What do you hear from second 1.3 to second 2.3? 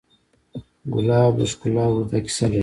د ښکلا اوږده